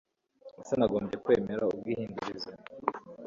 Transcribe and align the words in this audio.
Ese 0.61 0.73
nagombye 0.77 1.15
kwemera 1.23 1.63
ubwihindurize 1.71 2.51